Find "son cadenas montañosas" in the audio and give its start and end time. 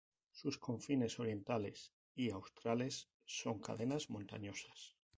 3.23-4.95